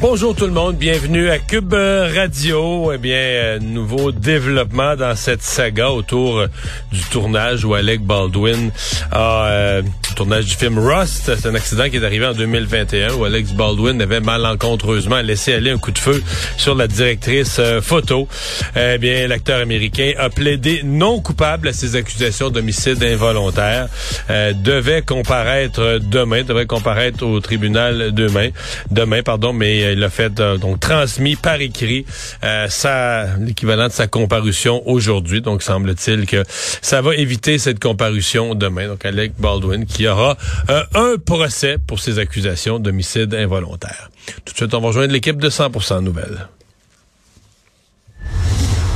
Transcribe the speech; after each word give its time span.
Bonjour 0.00 0.34
tout 0.34 0.46
le 0.46 0.52
monde, 0.52 0.76
bienvenue 0.76 1.28
à 1.28 1.38
Cube 1.38 1.74
Radio. 1.74 2.90
Eh 2.90 2.96
bien, 2.96 3.16
euh, 3.16 3.58
nouveau 3.58 4.12
développement 4.12 4.96
dans 4.96 5.14
cette 5.14 5.42
saga 5.42 5.90
autour 5.90 6.38
euh, 6.38 6.46
du 6.90 7.02
tournage 7.10 7.66
où 7.66 7.74
Alec 7.74 8.00
Baldwin 8.00 8.70
a 9.12 9.48
euh, 9.48 9.82
tournage 10.20 10.44
du 10.44 10.54
film 10.54 10.78
Rust. 10.78 11.34
C'est 11.34 11.48
un 11.48 11.54
accident 11.54 11.88
qui 11.88 11.96
est 11.96 12.04
arrivé 12.04 12.26
en 12.26 12.34
2021 12.34 13.14
où 13.14 13.24
Alex 13.24 13.52
Baldwin 13.52 14.02
avait 14.02 14.20
malencontreusement 14.20 15.22
laissé 15.22 15.54
aller 15.54 15.70
un 15.70 15.78
coup 15.78 15.92
de 15.92 15.98
feu 15.98 16.22
sur 16.58 16.74
la 16.74 16.86
directrice 16.86 17.56
euh, 17.58 17.80
photo. 17.80 18.28
Eh 18.76 18.98
bien, 18.98 19.26
l'acteur 19.28 19.62
américain 19.62 20.12
a 20.18 20.28
plaidé 20.28 20.82
non 20.84 21.22
coupable 21.22 21.68
à 21.68 21.72
ces 21.72 21.96
accusations 21.96 22.50
d'homicide 22.50 23.02
involontaire. 23.02 23.88
Euh, 24.28 24.52
devait 24.52 25.00
comparaître 25.00 25.98
demain, 26.02 26.42
devrait 26.42 26.66
comparaître 26.66 27.24
au 27.24 27.40
tribunal 27.40 28.12
demain, 28.12 28.50
demain 28.90 29.22
pardon, 29.22 29.54
mais 29.54 29.94
il 29.94 30.04
a 30.04 30.10
fait 30.10 30.38
euh, 30.38 30.58
donc 30.58 30.80
transmis 30.80 31.36
par 31.36 31.62
écrit 31.62 32.04
euh, 32.44 32.66
sa 32.68 33.24
l'équivalent 33.38 33.88
de 33.88 33.92
sa 33.92 34.06
comparution 34.06 34.86
aujourd'hui. 34.86 35.40
Donc 35.40 35.62
semble-t-il 35.62 36.26
que 36.26 36.44
ça 36.82 37.00
va 37.00 37.14
éviter 37.14 37.58
cette 37.58 37.80
comparution 37.80 38.54
demain. 38.54 38.86
Donc 38.86 39.06
Alec 39.06 39.32
Baldwin 39.38 39.86
qui 39.86 40.09
aura 40.10 40.36
euh, 40.68 40.82
un 40.94 41.16
procès 41.18 41.78
pour 41.78 42.00
ses 42.00 42.18
accusations 42.18 42.78
d'homicide 42.78 43.34
involontaire. 43.34 44.10
Tout 44.44 44.52
de 44.52 44.56
suite, 44.56 44.74
on 44.74 44.80
va 44.80 44.88
rejoindre 44.88 45.12
l'équipe 45.12 45.38
de 45.38 45.48
100% 45.48 46.00
Nouvelles. 46.00 46.48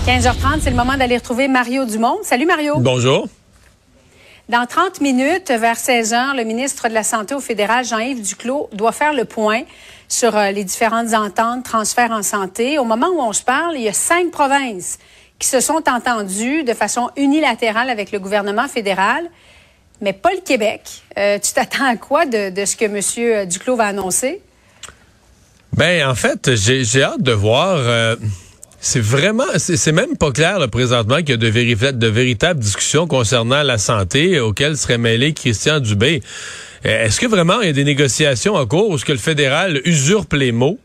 15h30, 0.07 0.61
c'est 0.61 0.71
le 0.71 0.77
moment 0.77 0.97
d'aller 0.97 1.17
retrouver 1.17 1.49
Mario 1.49 1.87
Dumont. 1.87 2.19
Salut 2.23 2.47
Mario. 2.47 2.75
Bonjour. 2.79 3.27
Dans 4.51 4.67
30 4.67 5.01
minutes, 5.01 5.51
vers 5.51 5.79
16 5.79 6.13
heures, 6.13 6.35
le 6.35 6.45
ministre 6.45 6.89
de 6.89 6.93
la 6.93 7.03
Santé 7.03 7.35
au 7.35 7.41
fédéral, 7.41 7.87
Jean-Yves 7.87 8.21
Duclos, 8.21 8.69
doit 8.75 8.93
faire 8.93 9.15
le 9.15 9.25
point 9.25 9.63
sur 10.07 10.37
euh, 10.37 10.51
les 10.51 10.65
différentes 10.65 11.15
ententes, 11.15 11.65
transferts 11.65 12.11
en 12.11 12.23
santé. 12.23 12.79
Au 12.79 12.85
moment 12.85 13.09
où 13.09 13.21
on 13.21 13.33
se 13.33 13.43
parle, 13.43 13.77
il 13.77 13.83
y 13.83 13.89
a 13.89 13.95
cinq 13.95 14.31
provinces 14.31 14.99
qui 15.39 15.49
se 15.49 15.61
sont 15.61 15.83
entendues 15.89 16.63
de 16.63 16.75
façon 16.75 17.11
unilatérale 17.17 17.89
avec 17.89 18.13
le 18.13 18.19
gouvernement 18.19 18.69
fédéral, 18.69 19.31
mais 20.01 20.13
pas 20.13 20.31
le 20.33 20.41
Québec. 20.41 20.81
Euh, 21.17 21.39
tu 21.39 21.53
t'attends 21.53 21.87
à 21.87 21.97
quoi 21.97 22.27
de, 22.27 22.51
de 22.51 22.65
ce 22.65 22.77
que 22.77 22.85
M. 22.85 23.49
Duclos 23.49 23.77
va 23.77 23.87
annoncer? 23.87 24.41
Ben, 25.73 26.07
en 26.09 26.15
fait, 26.15 26.55
j'ai 26.55 27.03
hâte 27.03 27.23
de 27.23 27.33
voir. 27.33 27.77
euh, 27.79 28.17
c'est 28.81 29.01
vraiment, 29.01 29.45
c'est 29.57 29.93
même 29.93 30.17
pas 30.19 30.31
clair 30.31 30.59
là, 30.59 30.69
présentement 30.69 31.17
qu'il 31.17 31.31
y 31.31 31.33
a 31.33 31.37
de, 31.39 31.91
de 31.93 32.07
véritables 32.07 32.61
discussions 32.61 33.07
concernant 33.07 33.63
la 33.63 33.79
santé 33.79 34.39
auxquelles 34.41 34.77
serait 34.77 34.99
mêlé 34.99 35.33
Christian 35.33 35.81
Dubé. 35.81 36.23
Euh, 36.85 37.07
Est-ce 37.07 37.19
que 37.19 37.27
vraiment 37.27 37.63
il 37.63 37.67
y 37.69 37.71
a 37.71 37.73
des 37.73 37.85
négociations 37.85 38.57
en 38.57 38.67
cours 38.67 38.91
où 38.91 38.99
ce 38.99 39.07
que 39.07 39.13
le 39.13 39.19
fédéral 39.19 39.81
usurpe 39.87 40.35
les 40.35 40.53
mots? 40.53 40.79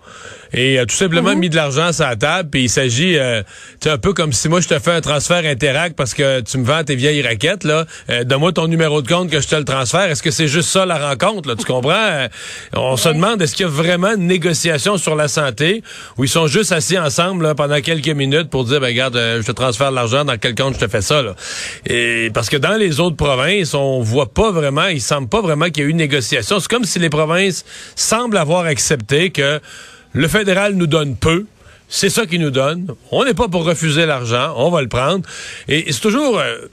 Et 0.53 0.79
a 0.79 0.85
tout 0.85 0.95
simplement 0.95 1.35
mis 1.35 1.49
de 1.49 1.55
l'argent 1.55 1.91
sur 1.91 2.05
la 2.05 2.15
table 2.15 2.49
puis 2.49 2.63
il 2.63 2.69
s'agit 2.69 3.17
euh, 3.17 3.43
un 3.85 3.97
peu 3.97 4.13
comme 4.13 4.33
si 4.33 4.49
moi 4.49 4.61
je 4.61 4.67
te 4.67 4.79
fais 4.79 4.91
un 4.91 5.01
transfert 5.01 5.45
Interac 5.45 5.93
parce 5.95 6.13
que 6.13 6.41
tu 6.41 6.57
me 6.57 6.65
vends 6.65 6.83
tes 6.83 6.95
vieilles 6.95 7.21
raquettes 7.21 7.63
là. 7.63 7.85
Euh, 8.09 8.23
donne-moi 8.23 8.51
ton 8.51 8.67
numéro 8.67 9.01
de 9.01 9.07
compte 9.07 9.29
que 9.29 9.39
je 9.39 9.47
te 9.47 9.55
le 9.55 9.63
transfère. 9.63 10.09
Est-ce 10.09 10.23
que 10.23 10.31
c'est 10.31 10.47
juste 10.47 10.69
ça 10.69 10.85
la 10.85 11.09
rencontre 11.09 11.49
là? 11.49 11.55
Tu 11.55 11.65
comprends? 11.65 11.91
Euh, 11.93 12.27
on 12.75 12.97
se 12.97 13.09
demande 13.09 13.41
est-ce 13.41 13.55
qu'il 13.55 13.65
y 13.65 13.69
a 13.69 13.71
vraiment 13.71 14.15
une 14.15 14.27
négociation 14.27 14.97
sur 14.97 15.15
la 15.15 15.27
santé 15.27 15.83
où 16.17 16.23
ils 16.23 16.29
sont 16.29 16.47
juste 16.47 16.71
assis 16.71 16.97
ensemble 16.97 17.43
là, 17.43 17.55
pendant 17.55 17.79
quelques 17.81 18.09
minutes 18.09 18.49
pour 18.49 18.65
dire 18.65 18.79
ben 18.79 18.87
regarde 18.87 19.15
euh, 19.15 19.41
je 19.41 19.47
te 19.47 19.51
transfère 19.51 19.91
l'argent 19.91 20.25
dans 20.25 20.37
quel 20.37 20.55
compte 20.55 20.75
je 20.75 20.85
te 20.85 20.87
fais 20.87 21.01
ça 21.01 21.21
là? 21.21 21.35
Et 21.85 22.31
parce 22.33 22.49
que 22.49 22.57
dans 22.57 22.75
les 22.75 22.99
autres 22.99 23.15
provinces 23.15 23.73
on 23.73 24.01
voit 24.01 24.33
pas 24.33 24.51
vraiment 24.51 24.87
il 24.87 25.01
semble 25.01 25.29
pas 25.29 25.41
vraiment 25.41 25.65
qu'il 25.65 25.83
y 25.83 25.85
ait 25.85 25.89
eu 25.89 25.91
une 25.91 25.97
négociation. 25.97 26.59
C'est 26.59 26.69
comme 26.69 26.85
si 26.85 26.99
les 26.99 27.09
provinces 27.09 27.65
semblent 27.95 28.37
avoir 28.37 28.65
accepté 28.65 29.29
que 29.29 29.59
le 30.13 30.27
fédéral 30.27 30.73
nous 30.73 30.87
donne 30.87 31.15
peu. 31.15 31.45
C'est 31.87 32.09
ça 32.09 32.25
qu'il 32.25 32.41
nous 32.41 32.51
donne. 32.51 32.93
On 33.11 33.25
n'est 33.25 33.33
pas 33.33 33.47
pour 33.47 33.65
refuser 33.65 34.05
l'argent. 34.05 34.53
On 34.57 34.69
va 34.69 34.81
le 34.81 34.87
prendre. 34.87 35.27
Et, 35.67 35.91
c'est 35.91 36.01
toujours... 36.01 36.39
euh, 36.39 36.67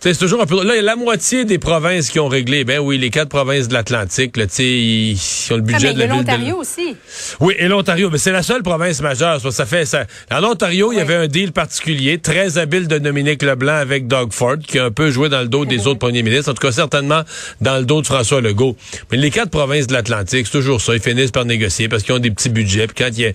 c'est 0.00 0.16
toujours 0.18 0.40
un 0.40 0.46
peu. 0.46 0.56
Là, 0.64 0.74
il 0.74 0.76
y 0.76 0.78
a 0.78 0.82
la 0.82 0.96
moitié 0.96 1.44
des 1.44 1.58
provinces 1.58 2.10
qui 2.10 2.20
ont 2.20 2.28
réglé. 2.28 2.64
Ben 2.64 2.78
oui, 2.78 2.98
les 2.98 3.10
quatre 3.10 3.28
provinces 3.28 3.68
de 3.68 3.74
l'Atlantique, 3.74 4.36
là, 4.36 4.46
tu 4.46 4.54
sais, 4.54 4.64
ils, 4.64 5.18
ont 5.50 5.56
le 5.56 5.62
Ah, 5.62 5.72
budget 5.72 5.88
mais 5.88 5.94
de 5.94 5.98
la 5.98 6.06
ville 6.06 6.24
de. 6.24 6.30
l'Ontario 6.30 6.56
aussi. 6.56 6.96
Oui, 7.40 7.54
et 7.58 7.68
l'Ontario, 7.68 8.08
mais 8.10 8.18
c'est 8.18 8.32
la 8.32 8.42
seule 8.42 8.62
province 8.62 9.00
majeure. 9.00 9.40
Ça, 9.40 9.50
ça 9.50 9.66
fait 9.66 9.84
ça. 9.84 10.04
En 10.30 10.44
Ontario, 10.44 10.92
il 10.92 10.98
y 10.98 11.00
avait 11.00 11.16
un 11.16 11.26
deal 11.26 11.52
particulier, 11.52 12.18
très 12.18 12.58
habile 12.58 12.86
de 12.88 12.98
Dominique 12.98 13.42
Leblanc 13.42 13.74
avec 13.74 14.06
Doug 14.06 14.32
Ford, 14.32 14.56
qui 14.58 14.78
a 14.78 14.84
un 14.86 14.90
peu 14.90 15.10
joué 15.10 15.28
dans 15.28 15.40
le 15.40 15.48
dos 15.48 15.64
des 15.64 15.86
autres 15.86 15.98
premiers 15.98 16.22
ministres. 16.22 16.50
En 16.50 16.54
tout 16.54 16.66
cas, 16.66 16.72
certainement 16.72 17.22
dans 17.60 17.78
le 17.78 17.84
dos 17.84 18.00
de 18.00 18.06
François 18.06 18.40
Legault. 18.40 18.76
Mais 19.10 19.18
les 19.18 19.30
quatre 19.30 19.50
provinces 19.50 19.86
de 19.88 19.92
l'Atlantique, 19.94 20.46
c'est 20.46 20.52
toujours 20.58 20.80
ça. 20.80 20.94
Ils 20.94 21.00
finissent 21.00 21.32
par 21.32 21.44
négocier 21.44 21.88
parce 21.88 22.02
qu'ils 22.02 22.14
ont 22.14 22.18
des 22.20 22.30
petits 22.30 22.50
budgets. 22.50 22.86
Puis 22.86 23.04
quand 23.04 23.10
il 23.12 23.20
y 23.20 23.26
a, 23.26 23.32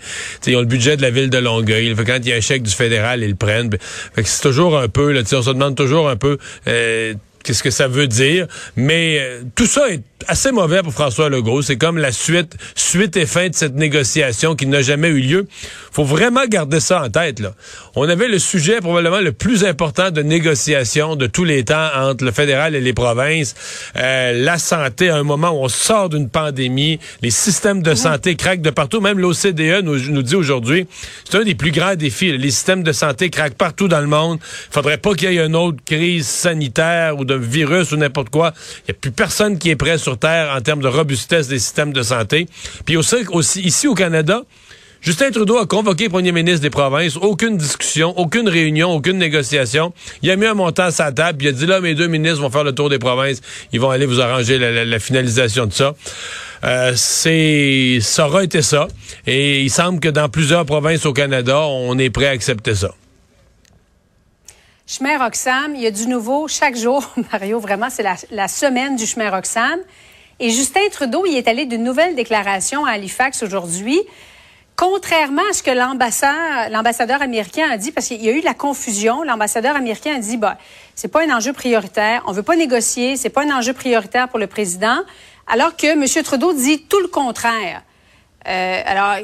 ils 0.47 0.55
ont 0.55 0.61
le 0.61 0.65
budget 0.65 0.97
de 0.97 1.01
la 1.01 1.09
ville 1.09 1.29
de 1.29 1.37
Longueuil. 1.37 1.93
Quand 2.05 2.17
il 2.17 2.29
y 2.29 2.33
a 2.33 2.35
un 2.37 2.41
chèque 2.41 2.63
du 2.63 2.71
fédéral, 2.71 3.21
ils 3.21 3.29
le 3.29 3.35
prennent. 3.35 3.69
Fait 4.15 4.23
que 4.23 4.29
c'est 4.29 4.41
toujours 4.41 4.77
un 4.77 4.87
peu, 4.87 5.11
là, 5.11 5.21
on 5.33 5.41
se 5.41 5.49
demande 5.49 5.75
toujours 5.75 6.09
un 6.09 6.15
peu. 6.15 6.37
Euh, 6.67 7.15
Qu'est-ce 7.43 7.63
que 7.63 7.71
ça 7.71 7.87
veut 7.87 8.07
dire? 8.07 8.47
Mais 8.75 9.19
euh, 9.19 9.43
tout 9.55 9.65
ça 9.65 9.89
est 9.89 10.01
assez 10.27 10.51
mauvais 10.51 10.81
pour 10.81 10.93
François 10.93 11.29
Legault. 11.29 11.61
C'est 11.61 11.75
comme 11.75 11.97
la 11.97 12.11
suite, 12.11 12.55
suite 12.75 13.17
et 13.17 13.25
fin 13.25 13.49
de 13.49 13.55
cette 13.55 13.75
négociation 13.75 14.55
qui 14.55 14.67
n'a 14.67 14.81
jamais 14.81 15.09
eu 15.09 15.19
lieu. 15.19 15.47
Faut 15.91 16.05
vraiment 16.05 16.45
garder 16.47 16.79
ça 16.79 17.03
en 17.03 17.09
tête. 17.09 17.39
Là. 17.39 17.53
On 17.95 18.07
avait 18.07 18.27
le 18.27 18.39
sujet 18.39 18.79
probablement 18.79 19.19
le 19.19 19.31
plus 19.31 19.65
important 19.65 20.11
de 20.11 20.21
négociation 20.21 21.15
de 21.15 21.27
tous 21.27 21.43
les 21.43 21.65
temps 21.65 21.89
entre 21.95 22.23
le 22.23 22.31
fédéral 22.31 22.75
et 22.75 22.81
les 22.81 22.93
provinces. 22.93 23.55
Euh, 23.97 24.31
la 24.33 24.57
santé, 24.57 25.09
à 25.09 25.17
un 25.17 25.23
moment 25.23 25.51
où 25.51 25.65
on 25.65 25.69
sort 25.69 26.09
d'une 26.09 26.29
pandémie, 26.29 26.99
les 27.21 27.31
systèmes 27.31 27.83
de 27.83 27.93
santé 27.93 28.35
craquent 28.35 28.61
de 28.61 28.69
partout. 28.69 29.01
Même 29.01 29.19
l'OCDE 29.19 29.83
nous, 29.83 29.99
nous 30.09 30.23
dit 30.23 30.35
aujourd'hui, 30.35 30.87
c'est 31.29 31.37
un 31.37 31.43
des 31.43 31.55
plus 31.55 31.71
grands 31.71 31.95
défis. 31.95 32.37
Les 32.37 32.51
systèmes 32.51 32.83
de 32.83 32.91
santé 32.91 33.29
craquent 33.29 33.57
partout 33.57 33.87
dans 33.87 34.01
le 34.01 34.07
monde. 34.07 34.39
Il 34.69 34.73
faudrait 34.73 34.97
pas 34.97 35.13
qu'il 35.13 35.31
y 35.31 35.37
ait 35.37 35.45
une 35.45 35.55
autre 35.55 35.79
crise 35.85 36.27
sanitaire 36.27 37.17
ou 37.17 37.25
de 37.25 37.32
virus 37.37 37.91
ou 37.91 37.97
n'importe 37.97 38.29
quoi. 38.29 38.53
Il 38.79 38.91
n'y 38.91 38.91
a 38.91 38.99
plus 38.99 39.11
personne 39.11 39.57
qui 39.57 39.69
est 39.69 39.75
prêt 39.75 39.97
sur 39.97 40.17
Terre 40.17 40.53
en 40.55 40.61
termes 40.61 40.81
de 40.81 40.87
robustesse 40.87 41.47
des 41.47 41.59
systèmes 41.59 41.93
de 41.93 42.03
santé. 42.03 42.47
Puis 42.85 42.97
aussi, 42.97 43.61
ici 43.61 43.87
au 43.87 43.95
Canada, 43.95 44.43
Justin 45.03 45.31
Trudeau 45.31 45.57
a 45.57 45.65
convoqué 45.65 46.05
le 46.05 46.09
premier 46.09 46.31
ministre 46.31 46.61
des 46.61 46.69
provinces, 46.69 47.17
aucune 47.17 47.57
discussion, 47.57 48.17
aucune 48.17 48.47
réunion, 48.47 48.89
aucune 48.91 49.17
négociation. 49.17 49.93
Il 50.21 50.31
a 50.31 50.37
mis 50.37 50.45
un 50.45 50.53
montant 50.53 50.83
à 50.83 50.91
sa 50.91 51.11
table, 51.11 51.43
il 51.43 51.49
a 51.49 51.51
dit 51.51 51.65
là, 51.65 51.81
mes 51.81 51.93
deux 51.93 52.07
ministres 52.07 52.39
vont 52.39 52.49
faire 52.49 52.63
le 52.63 52.71
tour 52.71 52.89
des 52.89 52.99
provinces, 52.99 53.41
ils 53.73 53.81
vont 53.81 53.89
aller 53.89 54.05
vous 54.05 54.21
arranger 54.21 54.57
la, 54.57 54.99
finalisation 54.99 55.65
de 55.65 55.73
ça. 55.73 55.93
Euh, 56.63 56.93
c'est 56.95 57.97
ça 57.99 58.27
aura 58.27 58.45
été 58.45 58.61
ça. 58.61 58.87
Et 59.27 59.63
il 59.63 59.69
semble 59.69 59.99
que 59.99 60.07
dans 60.07 60.29
plusieurs 60.29 60.65
provinces 60.65 61.05
au 61.05 61.11
Canada, 61.11 61.59
on 61.59 61.97
est 61.97 62.09
prêt 62.09 62.27
à 62.27 62.31
accepter 62.31 62.73
ça. 62.73 62.91
Chemin 64.85 65.17
Roxham, 65.17 65.75
il 65.75 65.81
y 65.81 65.87
a 65.87 65.91
du 65.91 66.07
nouveau 66.07 66.49
chaque 66.49 66.75
jour, 66.75 67.09
Mario, 67.31 67.59
vraiment, 67.59 67.89
c'est 67.89 68.03
la, 68.03 68.47
semaine 68.49 68.97
du 68.97 69.05
chemin 69.05 69.29
Roxham. 69.29 69.79
Et 70.39 70.49
Justin 70.49 70.81
Trudeau, 70.91 71.25
il 71.25 71.37
est 71.37 71.47
allé 71.47 71.65
d'une 71.65 71.83
nouvelle 71.83 72.15
déclaration 72.15 72.85
à 72.85 72.91
Halifax 72.91 73.43
aujourd'hui. 73.43 74.01
Contrairement 74.75 75.43
à 75.49 75.53
ce 75.53 75.63
que 75.63 75.71
l'ambassadeur 75.71 77.21
américain 77.21 77.69
a 77.71 77.77
dit, 77.77 77.91
parce 77.93 78.07
qu'il 78.07 78.21
y 78.21 78.27
a 78.27 78.33
eu 78.33 78.41
de 78.41 78.45
la 78.45 78.53
confusion, 78.53 79.23
l'ambassadeur 79.23 79.75
américain 79.77 80.15
a 80.17 80.19
dit, 80.19 80.35
bah, 80.35 80.57
c'est 80.95 81.07
pas 81.07 81.23
un 81.23 81.33
enjeu 81.33 81.53
prioritaire, 81.53 82.23
on 82.27 82.33
veut 82.33 82.43
pas 82.43 82.57
négocier, 82.57 83.15
c'est 83.15 83.29
pas 83.29 83.43
un 83.43 83.51
enjeu 83.51 83.71
prioritaire 83.71 84.27
pour 84.27 84.39
le 84.39 84.47
président, 84.47 84.99
alors 85.47 85.77
que 85.77 85.87
M. 85.87 86.23
Trudeau 86.23 86.51
dit 86.51 86.83
tout 86.89 86.99
le 86.99 87.07
contraire. 87.07 87.83
Euh, 88.49 88.81
alors, 88.85 89.15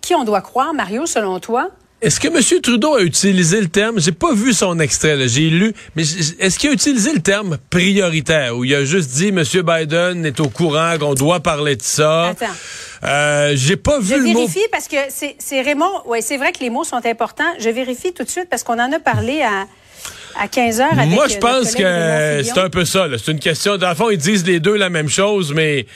qui 0.00 0.14
on 0.14 0.24
doit 0.24 0.40
croire, 0.40 0.72
Mario, 0.72 1.04
selon 1.04 1.38
toi? 1.38 1.70
Est-ce 2.02 2.18
que 2.18 2.26
M. 2.26 2.60
Trudeau 2.60 2.96
a 2.96 3.02
utilisé 3.02 3.60
le 3.60 3.68
terme, 3.68 4.00
j'ai 4.00 4.10
pas 4.10 4.34
vu 4.34 4.52
son 4.52 4.80
extrait, 4.80 5.28
j'ai 5.28 5.48
lu, 5.48 5.72
mais 5.94 6.02
est-ce 6.02 6.58
qu'il 6.58 6.70
a 6.70 6.72
utilisé 6.72 7.12
le 7.12 7.20
terme 7.20 7.58
prioritaire? 7.70 8.56
Ou 8.56 8.64
il 8.64 8.74
a 8.74 8.84
juste 8.84 9.10
dit 9.10 9.28
M. 9.28 9.44
Biden 9.44 10.26
est 10.26 10.40
au 10.40 10.48
courant 10.48 10.96
qu'on 10.98 11.14
doit 11.14 11.38
parler 11.38 11.76
de 11.76 11.82
ça? 11.82 12.30
Attends. 12.30 12.46
Euh, 13.04 13.52
j'ai 13.54 13.76
pas 13.76 14.00
vu 14.00 14.08
je 14.08 14.14
le 14.14 14.24
vérifie 14.24 14.66
parce 14.72 14.88
que 14.88 14.96
c'est 15.10 15.60
Raymond, 15.60 16.02
ouais, 16.06 16.22
c'est 16.22 16.38
vrai 16.38 16.50
que 16.50 16.58
les 16.58 16.70
mots 16.70 16.82
sont 16.82 17.06
importants. 17.06 17.52
Je 17.60 17.68
vérifie 17.68 18.12
tout 18.12 18.24
de 18.24 18.28
suite 18.28 18.48
parce 18.50 18.64
qu'on 18.64 18.80
en 18.80 18.92
a 18.92 18.98
parlé 18.98 19.42
à 19.42 19.68
à 20.38 20.48
15 20.48 20.80
heures 20.80 20.92
avec 20.92 21.10
Moi, 21.10 21.28
je 21.28 21.38
pense 21.38 21.74
que 21.74 22.42
c'est 22.42 22.58
un 22.58 22.70
peu 22.70 22.84
ça. 22.84 23.06
C'est 23.18 23.32
une 23.32 23.38
question. 23.38 23.76
Dans 23.76 23.88
le 23.88 23.94
fond, 23.94 24.10
ils 24.10 24.18
disent 24.18 24.46
les 24.46 24.60
deux 24.60 24.76
la 24.76 24.90
même 24.90 25.08
chose, 25.08 25.52
mais 25.54 25.86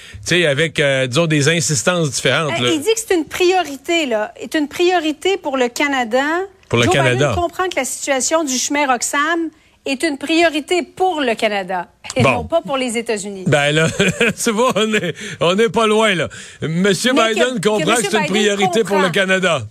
avec, 0.46 0.80
euh, 0.80 1.06
disons, 1.06 1.26
des 1.26 1.48
insistances 1.48 2.10
différentes. 2.10 2.52
Euh, 2.60 2.70
il 2.72 2.80
dit 2.80 2.94
que 2.94 3.00
c'est 3.06 3.14
une 3.14 3.26
priorité, 3.26 4.06
là. 4.06 4.32
C'est 4.40 4.54
une 4.54 4.68
priorité 4.68 5.36
pour 5.36 5.56
le 5.56 5.68
Canada. 5.68 6.24
Pour 6.68 6.78
le 6.78 6.84
Joe 6.84 6.94
Canada. 6.94 7.28
Biden 7.28 7.42
comprend 7.42 7.68
que 7.68 7.76
la 7.76 7.84
situation 7.84 8.44
du 8.44 8.56
chemin 8.56 8.86
Roxham 8.86 9.50
est 9.86 10.02
une 10.02 10.18
priorité 10.18 10.82
pour 10.82 11.20
le 11.20 11.34
Canada 11.34 11.88
et 12.16 12.22
non 12.22 12.44
pas 12.44 12.60
pour 12.60 12.76
les 12.76 12.98
États-Unis. 12.98 13.44
Ben 13.46 13.72
là, 13.72 13.86
c'est 14.34 14.52
bon, 14.52 14.72
on 14.74 14.94
est, 14.94 15.14
on 15.40 15.56
est 15.58 15.68
pas 15.68 15.86
loin, 15.86 16.14
là. 16.14 16.28
Monsieur 16.60 17.12
Biden 17.12 17.60
comprend 17.62 17.94
que, 17.94 18.02
c'est 18.02 18.18
une 18.18 18.26
priorité 18.26 18.82
pour 18.82 18.98
le 18.98 19.10
Canada. 19.10 19.62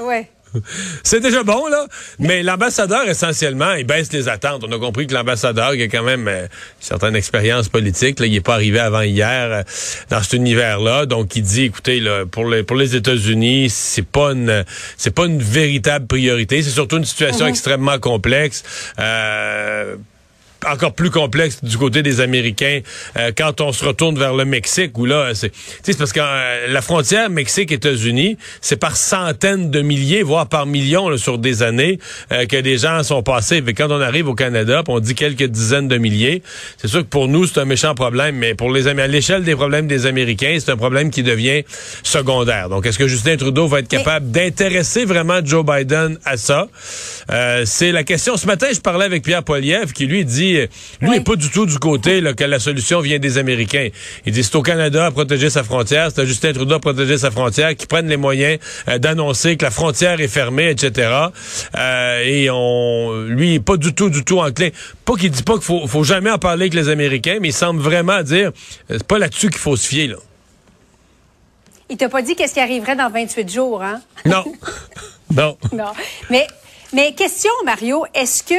Oui. 0.00 0.26
C'est 1.02 1.20
déjà 1.20 1.42
bon, 1.42 1.66
là. 1.66 1.86
Mais 2.18 2.42
l'ambassadeur, 2.42 3.08
essentiellement, 3.08 3.72
il 3.74 3.84
baisse 3.84 4.12
les 4.12 4.28
attentes. 4.28 4.64
On 4.66 4.72
a 4.72 4.78
compris 4.78 5.06
que 5.06 5.14
l'ambassadeur, 5.14 5.72
qui 5.74 5.82
a 5.82 5.88
quand 5.88 6.02
même 6.02 6.28
euh, 6.28 6.42
une 6.42 6.48
certaine 6.80 7.16
expérience 7.16 7.68
politique, 7.68 8.20
là, 8.20 8.26
il 8.26 8.32
n'est 8.32 8.40
pas 8.40 8.54
arrivé 8.54 8.78
avant 8.78 9.02
hier 9.02 9.48
euh, 9.50 9.62
dans 10.10 10.22
cet 10.22 10.34
univers-là. 10.34 11.06
Donc, 11.06 11.36
il 11.36 11.42
dit, 11.42 11.64
écoutez, 11.64 12.00
là, 12.00 12.24
pour 12.26 12.48
les, 12.48 12.62
pour 12.62 12.76
les 12.76 12.96
États-Unis, 12.96 13.70
c'est 13.70 14.06
pas 14.06 14.32
une, 14.32 14.64
c'est 14.96 15.14
pas 15.14 15.26
une 15.26 15.42
véritable 15.42 16.06
priorité. 16.06 16.62
C'est 16.62 16.70
surtout 16.70 16.98
une 16.98 17.04
situation 17.04 17.46
mm-hmm. 17.46 17.50
extrêmement 17.50 17.98
complexe. 17.98 18.62
Euh, 18.98 19.96
encore 20.66 20.92
plus 20.92 21.10
complexe 21.10 21.62
du 21.62 21.78
côté 21.78 22.02
des 22.02 22.20
Américains 22.20 22.80
euh, 23.16 23.30
quand 23.36 23.60
on 23.60 23.72
se 23.72 23.84
retourne 23.84 24.18
vers 24.18 24.34
le 24.34 24.44
Mexique 24.44 24.96
où 24.98 25.04
là 25.04 25.34
c'est 25.34 25.52
c'est 25.82 25.96
parce 25.96 26.12
que 26.12 26.20
euh, 26.20 26.68
la 26.68 26.82
frontière 26.82 27.30
Mexique 27.30 27.72
États-Unis 27.72 28.36
c'est 28.60 28.76
par 28.76 28.96
centaines 28.96 29.70
de 29.70 29.80
milliers 29.80 30.22
voire 30.22 30.48
par 30.48 30.66
millions 30.66 31.16
sur 31.16 31.38
des 31.38 31.62
années 31.62 31.98
euh, 32.32 32.46
que 32.46 32.56
des 32.56 32.78
gens 32.78 33.02
sont 33.02 33.22
passés. 33.22 33.60
Mais 33.60 33.74
quand 33.74 33.90
on 33.90 34.00
arrive 34.00 34.28
au 34.28 34.34
Canada 34.34 34.82
on 34.88 35.00
dit 35.00 35.14
quelques 35.14 35.44
dizaines 35.44 35.88
de 35.88 35.98
milliers 35.98 36.42
c'est 36.78 36.88
sûr 36.88 37.00
que 37.00 37.08
pour 37.08 37.28
nous 37.28 37.46
c'est 37.46 37.60
un 37.60 37.64
méchant 37.64 37.94
problème 37.94 38.36
mais 38.36 38.54
pour 38.54 38.70
les 38.70 38.86
à 38.86 39.06
l'échelle 39.06 39.42
des 39.42 39.54
problèmes 39.54 39.86
des 39.86 40.06
Américains 40.06 40.56
c'est 40.58 40.70
un 40.70 40.76
problème 40.76 41.10
qui 41.10 41.22
devient 41.22 41.62
secondaire. 42.02 42.68
Donc 42.68 42.86
est-ce 42.86 42.98
que 42.98 43.08
Justin 43.08 43.36
Trudeau 43.36 43.66
va 43.66 43.80
être 43.80 43.88
capable 43.88 44.30
d'intéresser 44.30 45.04
vraiment 45.04 45.40
Joe 45.44 45.64
Biden 45.64 46.18
à 46.24 46.36
ça? 46.36 46.68
C'est 47.64 47.92
la 47.92 48.04
question. 48.04 48.36
Ce 48.36 48.46
matin 48.46 48.68
je 48.72 48.80
parlais 48.80 49.04
avec 49.04 49.22
Pierre 49.22 49.42
Poilievre 49.42 49.92
qui 49.92 50.06
lui 50.06 50.24
dit 50.24 50.55
lui, 51.00 51.10
n'est 51.10 51.20
pas 51.20 51.36
du 51.36 51.50
tout 51.50 51.66
du 51.66 51.78
côté 51.78 52.20
là, 52.20 52.34
que 52.34 52.44
la 52.44 52.58
solution 52.58 53.00
vient 53.00 53.18
des 53.18 53.38
Américains. 53.38 53.88
Il 54.24 54.32
dit 54.32 54.42
c'est 54.42 54.56
au 54.56 54.62
Canada 54.62 55.06
à 55.06 55.10
protéger 55.10 55.50
sa 55.50 55.62
frontière, 55.62 56.10
c'est 56.14 56.22
à 56.22 56.24
Justin 56.24 56.52
Trudeau 56.52 56.74
à 56.74 56.80
protéger 56.80 57.18
sa 57.18 57.30
frontière, 57.30 57.74
qui 57.76 57.86
prennent 57.86 58.08
les 58.08 58.16
moyens 58.16 58.58
euh, 58.88 58.98
d'annoncer 58.98 59.56
que 59.56 59.64
la 59.64 59.70
frontière 59.70 60.20
est 60.20 60.28
fermée, 60.28 60.70
etc. 60.70 61.10
Euh, 61.76 62.22
et 62.24 62.48
on, 62.50 63.22
lui, 63.28 63.54
il 63.54 63.62
pas 63.62 63.76
du 63.76 63.94
tout, 63.94 64.10
du 64.10 64.24
tout 64.24 64.40
enclin. 64.40 64.68
Pas 65.04 65.14
qu'il 65.14 65.30
dit 65.30 65.42
pas 65.42 65.54
qu'il 65.54 65.62
faut, 65.62 65.86
faut 65.86 66.04
jamais 66.04 66.30
en 66.30 66.38
parler 66.38 66.64
avec 66.64 66.74
les 66.74 66.88
Américains, 66.88 67.38
mais 67.40 67.48
il 67.48 67.54
semble 67.54 67.80
vraiment 67.80 68.22
dire 68.22 68.52
euh, 68.90 68.96
c'est 68.98 69.06
pas 69.06 69.18
là-dessus 69.18 69.50
qu'il 69.50 69.58
faut 69.58 69.76
se 69.76 69.86
fier 69.86 70.08
là. 70.08 70.16
Il 71.88 71.96
t'a 71.96 72.08
pas 72.08 72.22
dit 72.22 72.34
qu'est-ce 72.34 72.54
qui 72.54 72.60
arriverait 72.60 72.96
dans 72.96 73.10
28 73.10 73.48
jours, 73.48 73.82
hein? 73.82 74.00
Non. 74.24 74.44
non. 75.34 75.56
Non. 75.72 75.92
Mais, 76.30 76.46
mais 76.92 77.14
question, 77.14 77.52
Mario, 77.64 78.04
est-ce 78.14 78.42
que 78.42 78.54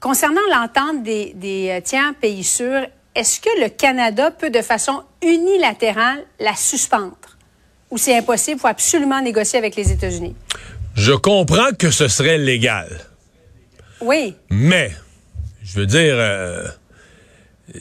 Concernant 0.00 0.40
l'entente 0.50 1.02
des, 1.02 1.32
des 1.34 1.70
euh, 1.70 1.80
tiers 1.80 2.14
pays 2.20 2.44
sûrs, 2.44 2.86
est-ce 3.14 3.40
que 3.40 3.48
le 3.60 3.68
Canada 3.68 4.30
peut 4.30 4.50
de 4.50 4.62
façon 4.62 5.02
unilatérale 5.22 6.24
la 6.38 6.54
suspendre? 6.54 7.16
Ou 7.90 7.98
c'est 7.98 8.16
impossible, 8.16 8.58
il 8.58 8.60
faut 8.60 8.68
absolument 8.68 9.20
négocier 9.20 9.58
avec 9.58 9.74
les 9.74 9.90
États-Unis? 9.90 10.36
Je 10.94 11.12
comprends 11.12 11.72
que 11.76 11.90
ce 11.90 12.06
serait 12.06 12.38
légal. 12.38 12.88
Oui. 14.00 14.36
Mais, 14.50 14.92
je 15.64 15.80
veux 15.80 15.86
dire, 15.86 16.14
euh, 16.14 16.68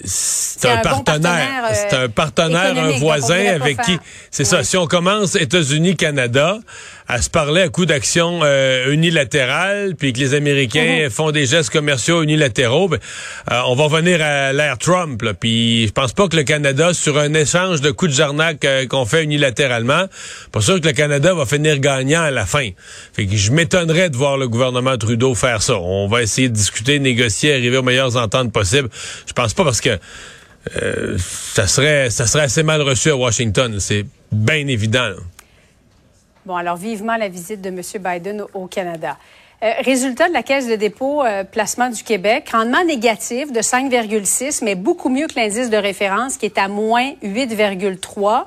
c'est 0.04 0.70
un, 0.70 0.78
partenaire, 0.78 1.70
c'est 1.74 1.94
un 1.94 2.10
partenaire, 2.10 2.78
un 2.78 2.98
voisin 2.98 3.46
avec 3.56 3.81
qui, 3.81 3.98
c'est 4.31 4.44
ça. 4.44 4.63
Si 4.63 4.75
on 4.75 4.88
commence 4.88 5.36
États-Unis, 5.36 5.96
Canada, 5.96 6.60
à 7.07 7.21
se 7.21 7.30
parler 7.30 7.62
à 7.62 7.69
coup 7.69 7.86
d'action 7.86 8.42
euh, 8.44 8.92
unilatérale, 8.92 9.95
puis 9.95 10.12
que 10.12 10.19
les 10.19 10.33
Américains 10.33 11.04
mhm. 11.04 11.09
font 11.09 11.31
des 11.31 11.45
gestes 11.45 11.69
commerciaux 11.69 12.21
unilatéraux, 12.21 12.89
ben, 12.89 13.00
euh, 13.51 13.62
on 13.68 13.75
va 13.75 13.88
venir 13.88 14.21
à 14.21 14.51
l'ère 14.51 14.77
Trump. 14.77 15.21
Là, 15.21 15.33
puis 15.33 15.88
je 15.88 15.92
pense 15.94 16.12
pas 16.12 16.27
que 16.27 16.36
le 16.36 16.44
Canada, 16.44 16.94
sur 16.94 17.18
un 17.18 17.33
échange 17.33 17.80
de 17.80 17.92
coups 17.92 18.12
de 18.12 18.18
jarnac 18.18 18.63
euh, 18.65 18.86
qu'on 18.88 19.06
fait 19.06 19.24
unilatéralement, 19.24 20.06
pas 20.51 20.62
sûr 20.62 20.81
que 20.81 20.88
le 20.88 20.94
Canada 20.94 21.33
va 21.33 21.45
finir 21.45 21.80
gagnant 21.80 22.24
à 22.24 22.31
la 22.31 22.45
fin. 22.45 22.69
Fait 23.13 23.25
que 23.25 23.38
je 23.38 23.51
m'étonnerais 23.51 24.10
de 24.10 24.18
voir 24.18 24.38
le 24.38 24.50
gouvernement 24.50 24.98
Trudeau 24.98 25.33
faire 25.33 25.62
ça. 25.62 25.77
On 25.77 26.07
va 26.07 26.21
essayer 26.21 26.50
de 26.50 26.53
discuter, 26.53 27.00
négocier, 27.00 27.53
arriver 27.53 27.77
aux 27.77 27.83
meilleures 27.83 28.18
ententes 28.18 28.51
possibles. 28.51 28.89
Je 29.25 29.33
pense 29.33 29.53
pas 29.53 29.63
parce 29.63 29.80
que 29.80 29.98
ça 31.18 31.65
serait 31.65 32.10
ça 32.10 32.27
serait 32.27 32.44
assez 32.44 32.63
mal 32.63 32.81
reçu 32.81 33.10
à 33.10 33.15
Washington. 33.15 33.80
C'est 33.80 34.06
bien 34.33 34.68
évident. 34.68 35.13
Bon, 36.48 36.56
alors 36.56 36.78
vivement 36.78 37.18
la 37.18 37.28
visite 37.28 37.60
de 37.60 37.68
M. 37.68 37.82
Biden 38.00 38.46
au 38.54 38.68
Canada. 38.68 39.18
Euh, 39.64 39.74
résultat 39.80 40.30
de 40.30 40.34
la 40.34 40.44
Caisse 40.44 40.66
de 40.66 40.78
dépôt 40.78 41.22
euh, 41.22 41.44
placement 41.44 41.89
du 41.89 42.04
Québec, 42.04 42.48
rendement 42.54 42.86
négatif 42.86 43.51
de 43.51 43.60
5,6, 43.60 44.63
mais 44.63 44.75
beaucoup 44.75 45.10
mieux 45.10 45.27
que 45.27 45.38
l'indice 45.38 45.70
de 45.70 45.75
référence 45.75 46.38
qui 46.38 46.46
est 46.46 46.58
à 46.58 46.70
moins 46.70 47.12
8,3. 47.22 48.46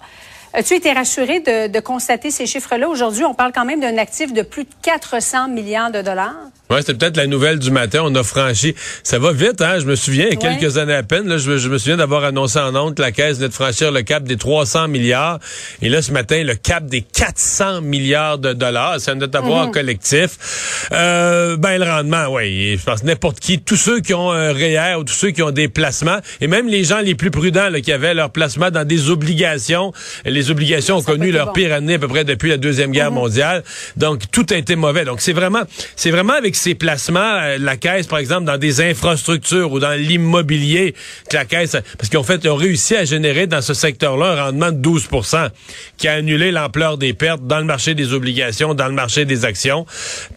As-tu 0.52 0.74
été 0.74 0.92
rassuré 0.92 1.38
de, 1.40 1.68
de 1.68 1.80
constater 1.80 2.32
ces 2.32 2.44
chiffres-là? 2.44 2.88
Aujourd'hui, 2.88 3.24
on 3.24 3.34
parle 3.34 3.52
quand 3.54 3.64
même 3.64 3.80
d'un 3.80 3.98
actif 3.98 4.32
de 4.32 4.42
plus 4.42 4.64
de 4.64 4.70
400 4.82 5.48
milliards 5.48 5.92
de 5.92 6.02
dollars. 6.02 6.34
Oui, 6.70 6.76
c'était 6.78 6.94
peut-être 6.94 7.16
la 7.16 7.26
nouvelle 7.26 7.58
du 7.58 7.72
matin. 7.72 8.02
On 8.04 8.14
a 8.14 8.22
franchi. 8.22 8.76
Ça 9.02 9.18
va 9.18 9.32
vite, 9.32 9.60
hein? 9.60 9.80
Je 9.80 9.86
me 9.86 9.96
souviens, 9.96 10.26
il 10.30 10.34
y 10.34 10.36
a 10.36 10.56
quelques 10.56 10.78
années 10.78 10.94
à 10.94 11.02
peine, 11.02 11.26
là, 11.26 11.36
je, 11.36 11.68
me 11.68 11.78
souviens 11.78 11.96
d'avoir 11.96 12.22
annoncé 12.22 12.60
en 12.60 12.76
honte 12.76 12.96
que 12.96 13.02
la 13.02 13.10
Caisse 13.10 13.38
venait 13.38 13.48
de 13.48 13.52
franchir 13.52 13.90
le 13.90 14.02
cap 14.02 14.22
des 14.22 14.36
300 14.36 14.86
milliards. 14.86 15.40
Et 15.82 15.88
là, 15.88 16.00
ce 16.00 16.12
matin, 16.12 16.44
le 16.44 16.54
cap 16.54 16.86
des 16.86 17.02
400 17.02 17.80
milliards 17.80 18.38
de 18.38 18.52
dollars. 18.52 18.96
C'est 19.00 19.10
un 19.10 19.20
avoir 19.20 19.66
mhm. 19.66 19.72
collectif. 19.72 20.86
Euh, 20.92 21.56
ben, 21.56 21.78
le 21.78 21.90
rendement, 21.90 22.26
oui. 22.28 22.76
Je 22.78 22.84
pense 22.84 23.02
n'importe 23.02 23.40
qui, 23.40 23.60
tous 23.60 23.76
ceux 23.76 24.00
qui 24.00 24.14
ont 24.14 24.30
un 24.30 24.52
REER 24.52 24.94
ou 24.98 25.04
tous 25.04 25.14
ceux 25.14 25.30
qui 25.30 25.42
ont 25.42 25.50
des 25.50 25.68
placements, 25.68 26.18
et 26.40 26.46
même 26.46 26.68
les 26.68 26.84
gens 26.84 27.00
les 27.00 27.16
plus 27.16 27.32
prudents 27.32 27.68
là, 27.68 27.80
qui 27.80 27.92
avaient 27.92 28.14
leur 28.14 28.30
placement 28.30 28.70
dans 28.70 28.86
des 28.86 29.10
obligations. 29.10 29.92
Les 30.24 30.39
obligations 30.48 30.98
ont 30.98 31.02
connu 31.02 31.32
leur 31.32 31.52
pire 31.52 31.72
année 31.72 31.94
à 31.94 31.98
peu 31.98 32.08
près 32.08 32.24
depuis 32.24 32.50
la 32.50 32.56
Deuxième 32.56 32.92
Guerre 32.92 33.10
mhm. 33.10 33.18
mondiale. 33.18 33.64
Donc, 33.96 34.30
tout 34.30 34.46
a 34.50 34.56
été 34.56 34.76
mauvais. 34.76 35.04
Donc, 35.04 35.20
c'est 35.20 35.32
vraiment, 35.32 35.62
c'est 35.96 36.10
vraiment 36.10 36.34
avec 36.34 36.54
ses 36.54 36.74
placements, 36.74 37.18
euh, 37.18 37.58
la 37.58 37.76
caisse, 37.76 38.06
par 38.06 38.18
exemple, 38.20 38.44
dans 38.44 38.58
des 38.58 38.80
infrastructures 38.80 39.72
ou 39.72 39.80
dans 39.80 39.98
l'immobilier, 39.98 40.94
que 41.28 41.36
la 41.36 41.44
caisse, 41.44 41.76
parce 41.98 42.08
qu'en 42.08 42.22
fait, 42.22 42.40
ils 42.44 42.50
ont 42.50 42.56
réussi 42.56 42.96
à 42.96 43.04
générer 43.04 43.46
dans 43.46 43.60
ce 43.60 43.74
secteur-là 43.74 44.26
un 44.32 44.44
rendement 44.44 44.70
de 44.72 44.78
12% 44.78 45.50
qui 45.96 46.08
a 46.08 46.14
annulé 46.14 46.50
l'ampleur 46.50 46.98
des 46.98 47.12
pertes 47.12 47.46
dans 47.46 47.58
le 47.58 47.64
marché 47.64 47.94
des 47.94 48.12
obligations, 48.12 48.74
dans 48.74 48.86
le 48.86 48.94
marché 48.94 49.24
des 49.24 49.44
actions, 49.44 49.86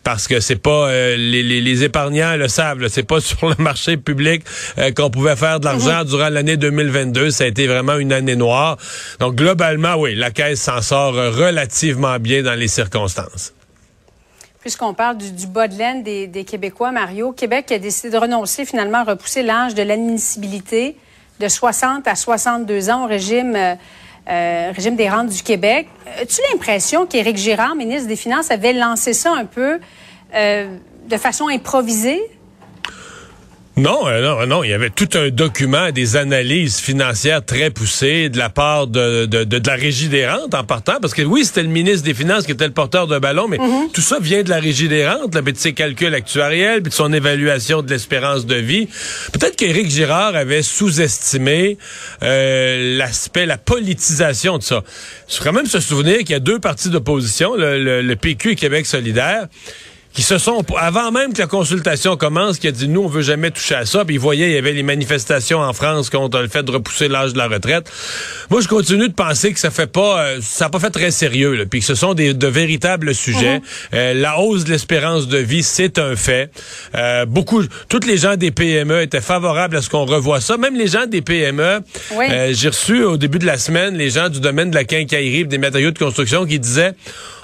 parce 0.03 0.27
que 0.27 0.39
c'est 0.39 0.61
pas 0.61 0.89
euh, 0.89 1.15
les, 1.15 1.43
les, 1.43 1.83
épargnants 1.83 2.35
le 2.35 2.47
savent, 2.47 2.87
c'est 2.87 3.03
pas 3.03 3.19
sur 3.21 3.49
le 3.49 3.55
marché 3.57 3.97
public 3.97 4.43
euh, 4.77 4.91
qu'on 4.91 5.09
pouvait 5.09 5.35
faire 5.35 5.59
de 5.59 5.65
l'argent 5.65 5.99
mhm. 5.99 6.07
durant 6.07 6.29
l'année 6.29 6.57
2022. 6.57 7.31
Ça 7.31 7.43
a 7.43 7.47
été 7.47 7.67
vraiment 7.67 7.97
une 7.97 8.13
année 8.13 8.35
noire. 8.35 8.77
Donc 9.19 9.35
globalement, 9.35 9.92
Globalement, 9.93 10.01
oui, 10.01 10.15
la 10.15 10.31
Caisse 10.31 10.61
s'en 10.61 10.81
sort 10.81 11.13
relativement 11.13 12.17
bien 12.19 12.43
dans 12.43 12.57
les 12.57 12.67
circonstances. 12.67 13.53
Puisqu'on 14.59 14.93
parle 14.93 15.17
du, 15.17 15.47
bas 15.47 15.67
de 15.67 15.77
laine 15.77 16.03
des, 16.03 16.45
Québécois, 16.45 16.91
Mario, 16.91 17.33
Québec 17.33 17.71
a 17.71 17.79
décidé 17.79 18.09
de 18.09 18.17
renoncer 18.17 18.65
finalement 18.65 18.99
à 18.99 19.03
repousser 19.03 19.43
l'âge 19.43 19.75
de 19.75 19.83
l'admissibilité 19.83 20.95
de 21.39 21.47
60 21.47 22.07
à 22.07 22.15
62 22.15 22.89
ans 22.89 23.03
au 23.03 23.07
régime, 23.07 23.55
euh, 23.55 23.75
euh, 24.29 24.71
régime 24.73 24.95
des 24.95 25.09
rentes 25.09 25.29
du 25.29 25.43
Québec. 25.43 25.87
As-tu 26.21 26.39
l'impression 26.51 27.05
qu'Éric 27.05 27.37
Girard, 27.37 27.75
ministre 27.75 28.07
des 28.07 28.15
Finances, 28.15 28.51
avait 28.51 28.73
lancé 28.73 29.13
ça 29.13 29.33
un 29.33 29.45
peu 29.45 29.79
euh, 30.33 30.77
de 31.09 31.17
façon 31.17 31.49
improvisée? 31.49 32.21
Non, 33.75 34.07
euh, 34.07 34.21
non, 34.21 34.45
non. 34.45 34.63
Il 34.63 34.69
y 34.69 34.73
avait 34.73 34.91
tout 34.91 35.09
un 35.15 35.29
document, 35.29 35.91
des 35.91 36.15
analyses 36.15 36.77
financières 36.77 37.43
très 37.43 37.71
poussées 37.71 38.29
de 38.29 38.37
la 38.37 38.49
part 38.49 38.85
de, 38.85 39.25
de, 39.25 39.43
de, 39.43 39.67
la 39.67 39.73
Régie 39.73 40.09
des 40.09 40.27
rentes 40.27 40.53
en 40.53 40.63
partant. 40.63 40.99
Parce 41.01 41.15
que 41.15 41.23
oui, 41.23 41.43
c'était 41.43 41.63
le 41.63 41.69
ministre 41.69 42.03
des 42.03 42.13
Finances 42.13 42.45
qui 42.45 42.51
était 42.51 42.67
le 42.67 42.73
porteur 42.73 43.07
de 43.07 43.17
ballon, 43.17 43.47
mais 43.47 43.57
mhm. 43.57 43.89
tout 43.91 44.01
ça 44.01 44.19
vient 44.21 44.43
de 44.43 44.49
la 44.49 44.59
Régie 44.59 44.87
des 44.87 45.07
rentes, 45.07 45.33
là, 45.33 45.41
de 45.41 45.51
ses 45.55 45.73
calculs 45.73 46.13
actuariels, 46.13 46.83
puis 46.83 46.89
de 46.91 46.93
son 46.93 47.11
évaluation 47.11 47.81
de 47.81 47.89
l'espérance 47.89 48.45
de 48.45 48.55
vie. 48.55 48.87
Peut-être 49.31 49.55
qu'Éric 49.55 49.89
Girard 49.89 50.35
avait 50.35 50.61
sous-estimé 50.61 51.79
euh, 52.21 52.97
l'aspect, 52.97 53.47
la 53.47 53.57
politisation 53.57 54.59
de 54.59 54.63
ça. 54.63 54.83
Il 55.29 55.35
faut 55.35 55.43
quand 55.43 55.53
même 55.53 55.65
se 55.65 55.79
souvenir 55.79 56.19
qu'il 56.19 56.31
y 56.31 56.35
a 56.35 56.39
deux 56.39 56.59
partis 56.59 56.89
d'opposition, 56.89 57.55
le, 57.55 58.01
le 58.03 58.15
PQ 58.15 58.51
et 58.51 58.55
Québec 58.55 58.85
solidaire 58.85 59.47
qui 60.13 60.21
se 60.21 60.37
sont, 60.37 60.63
avant 60.77 61.11
même 61.11 61.33
que 61.33 61.39
la 61.39 61.47
consultation 61.47 62.15
commence, 62.17 62.59
qui 62.59 62.67
a 62.67 62.71
dit, 62.71 62.87
nous, 62.87 63.01
on 63.01 63.07
veut 63.07 63.23
jamais 63.23 63.49
toucher 63.49 63.75
à 63.75 63.85
ça. 63.85 64.05
Puis, 64.05 64.15
il 64.15 64.19
voyait, 64.19 64.49
il 64.49 64.53
y 64.53 64.57
avait 64.57 64.73
les 64.73 64.83
manifestations 64.83 65.59
en 65.59 65.73
France 65.73 66.09
contre 66.09 66.39
le 66.39 66.47
fait 66.47 66.63
de 66.63 66.71
repousser 66.71 67.07
l'âge 67.07 67.33
de 67.33 67.39
la 67.39 67.47
retraite. 67.47 67.91
Moi, 68.51 68.61
je 68.61 68.67
continue 68.67 69.09
de 69.09 69.13
penser 69.13 69.53
que 69.53 69.59
ça 69.59 69.71
fait 69.71 69.91
pas, 69.91 70.21
euh, 70.21 70.39
ça 70.41 70.65
n'a 70.65 70.69
pas 70.69 70.79
fait 70.79 70.91
très 70.91 71.09
sérieux, 71.09 71.55
là, 71.55 71.65
puis 71.65 71.79
que 71.79 71.85
ce 71.85 71.95
sont 71.95 72.13
des, 72.13 72.33
de 72.35 72.47
véritables 72.47 73.15
sujets. 73.15 73.57
Mhm. 73.57 73.63
euh, 73.95 74.13
la 74.13 74.39
hausse 74.39 74.65
de 74.65 74.71
l'espérance 74.71 75.27
de 75.27 75.39
vie, 75.39 75.63
c'est 75.63 75.97
un 75.97 76.15
fait. 76.15 76.51
Euh, 76.95 77.25
beaucoup, 77.25 77.63
toutes 77.89 78.05
les 78.05 78.17
gens 78.17 78.35
des 78.35 78.51
PME 78.51 79.01
étaient 79.01 79.21
favorables 79.21 79.77
à 79.77 79.81
ce 79.81 79.89
qu'on 79.89 80.05
revoie 80.05 80.41
ça. 80.41 80.57
Même 80.57 80.75
les 80.75 80.87
gens 80.87 81.07
des 81.07 81.21
PME, 81.21 81.79
euh, 82.11 82.53
j'ai 82.53 82.69
reçu 82.69 83.03
au 83.03 83.17
début 83.17 83.39
de 83.39 83.45
la 83.45 83.57
semaine 83.57 83.95
les 83.95 84.11
gens 84.11 84.29
du 84.29 84.39
domaine 84.39 84.69
de 84.69 84.75
la 84.75 84.83
quincaillerie, 84.83 85.45
des 85.45 85.57
matériaux 85.57 85.91
de 85.91 85.97
construction 85.99 86.45
qui 86.45 86.59
disaient, 86.59 86.93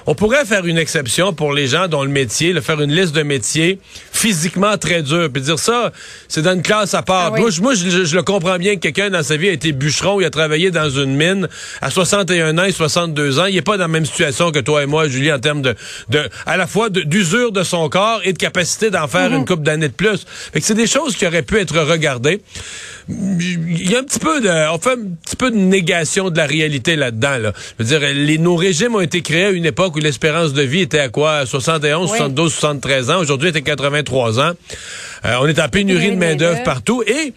on 0.06 0.14
pourrait 0.14 0.44
faire 0.44 0.66
une 0.66 0.78
exception 0.78 1.32
pour 1.32 1.52
les 1.52 1.66
gens 1.66 1.88
dont 1.88 2.02
le 2.02 2.08
métier, 2.08 2.52
faire 2.60 2.80
une 2.80 2.92
liste 2.92 3.14
de 3.14 3.22
métiers 3.22 3.78
physiquement 4.12 4.76
très 4.76 5.02
dur, 5.02 5.28
puis 5.32 5.42
dire 5.42 5.58
ça, 5.58 5.92
c'est 6.28 6.42
dans 6.42 6.54
une 6.54 6.62
classe 6.62 6.94
à 6.94 7.02
part. 7.02 7.32
Ah 7.34 7.40
moi, 7.40 7.74
je, 7.74 8.14
le 8.14 8.22
comprends 8.22 8.58
bien 8.58 8.74
que 8.74 8.80
quelqu'un 8.80 9.10
dans 9.10 9.22
sa 9.22 9.36
vie 9.36 9.48
a 9.48 9.52
été 9.52 9.72
bûcheron, 9.72 10.20
il 10.20 10.24
a 10.24 10.30
travaillé 10.30 10.70
dans 10.70 10.90
une 10.90 11.16
mine 11.16 11.48
à 11.80 11.90
61 11.90 12.58
ans 12.58 12.64
et 12.64 12.72
62 12.72 13.38
ans. 13.38 13.46
Il 13.46 13.56
est 13.56 13.62
pas 13.62 13.76
dans 13.76 13.84
la 13.84 13.88
même 13.88 14.06
situation 14.06 14.50
que 14.50 14.58
toi 14.58 14.82
et 14.82 14.86
moi, 14.86 15.08
Julie, 15.08 15.32
en 15.32 15.38
termes 15.38 15.62
de, 15.62 15.74
de 16.08 16.28
à 16.46 16.56
la 16.56 16.66
fois 16.66 16.90
d'usure 16.90 17.52
de, 17.52 17.62
son 17.62 17.88
corps 17.88 18.20
et 18.24 18.32
de 18.32 18.38
capacité 18.38 18.90
d'en 18.90 19.06
faire 19.08 19.30
mhm. 19.30 19.38
une 19.38 19.44
coupe 19.44 19.62
d'années 19.62 19.88
de 19.88 19.94
plus. 19.94 20.26
Fait 20.52 20.60
que 20.60 20.66
c'est 20.66 20.74
des 20.74 20.86
choses 20.86 21.16
qui 21.16 21.26
auraient 21.26 21.42
pu 21.42 21.58
être 21.58 21.78
regardées. 21.78 22.40
Il 23.08 23.90
y 23.90 23.96
a 23.96 23.98
un 23.98 24.04
petit 24.04 24.18
peu 24.18 24.40
de, 24.40 24.48
on 24.72 24.78
fait 24.78 24.92
un 24.92 25.16
petit 25.22 25.36
peu 25.36 25.50
de 25.50 25.56
négation 25.56 26.30
de 26.30 26.36
la 26.36 26.46
réalité 26.46 26.96
là-dedans. 26.96 27.38
Là. 27.38 27.52
Je 27.78 27.84
veux 27.84 27.98
dire, 27.98 28.08
les, 28.14 28.38
nos 28.38 28.56
régimes 28.56 28.94
ont 28.94 29.00
été 29.00 29.20
créés 29.20 29.46
à 29.46 29.50
une 29.50 29.66
époque 29.66 29.96
où 29.96 29.98
l'espérance 29.98 30.52
de 30.52 30.62
vie 30.62 30.80
était 30.80 31.00
à 31.00 31.08
quoi? 31.08 31.44
71, 31.46 32.08
72, 32.08 32.49
73 32.50 33.10
ans. 33.10 33.18
Aujourd'hui, 33.18 33.48
elle 33.48 33.56
était 33.56 33.70
83 33.70 34.40
ans. 34.40 34.52
Euh, 35.24 35.36
on 35.40 35.46
est 35.46 35.60
en 35.60 35.68
pénurie 35.68 36.10
de 36.10 36.16
main-d'œuvre 36.16 36.62
partout. 36.62 37.02
Et 37.06 37.32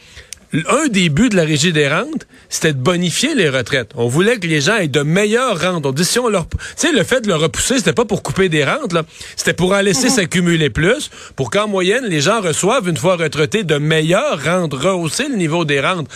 un 0.70 0.88
des 0.88 1.10
buts 1.10 1.30
de 1.30 1.36
la 1.36 1.44
Régie 1.44 1.74
des 1.74 1.88
rentes, 1.88 2.28
c'était 2.48 2.74
de 2.74 2.78
bonifier 2.78 3.34
les 3.34 3.50
retraites. 3.50 3.90
On 3.96 4.08
voulait 4.08 4.38
que 4.38 4.46
les 4.46 4.62
gens 4.62 4.76
aient 4.76 4.88
de 4.88 5.02
meilleures 5.02 5.60
rentes. 5.60 5.86
On 5.86 5.92
dit 5.92 6.06
si 6.06 6.20
on 6.20 6.30
leur, 6.30 6.48
tu 6.48 6.58
sais, 6.76 6.92
le 6.92 7.04
fait 7.04 7.22
de 7.22 7.28
le 7.28 7.36
repousser, 7.36 7.78
c'était 7.78 7.94
pas 7.94 8.06
pour 8.06 8.22
couper 8.22 8.50
des 8.50 8.64
rentes, 8.64 8.94
là. 8.94 9.04
C'était 9.36 9.54
pour 9.54 9.74
en 9.74 9.82
laisser 9.82 10.10
mhm. 10.10 10.14
s'accumuler 10.14 10.70
plus, 10.70 11.10
pour 11.36 11.50
qu'en 11.50 11.68
moyenne, 11.68 12.06
les 12.06 12.22
gens 12.22 12.42
reçoivent, 12.42 12.88
une 12.88 12.98
fois 12.98 13.16
retraités, 13.16 13.64
de 13.64 13.78
meilleures 13.78 14.44
rentes, 14.44 14.74
rehausser 14.74 15.28
le 15.28 15.36
niveau 15.36 15.66
des 15.66 15.80
rentes. 15.80 16.08